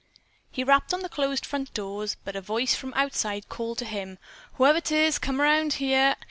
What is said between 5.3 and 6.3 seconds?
around here.